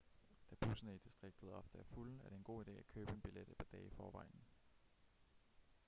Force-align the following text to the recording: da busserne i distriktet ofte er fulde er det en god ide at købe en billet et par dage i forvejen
da 0.49 0.55
busserne 0.61 0.95
i 0.95 1.01
distriktet 1.07 1.51
ofte 1.57 1.77
er 1.83 1.85
fulde 1.89 2.15
er 2.23 2.29
det 2.33 2.37
en 2.39 2.43
god 2.49 2.63
ide 2.67 2.77
at 2.85 2.89
købe 2.95 3.11
en 3.17 3.21
billet 3.27 3.49
et 3.49 3.57
par 3.57 3.67
dage 3.75 3.85
i 3.87 3.95
forvejen 3.99 4.41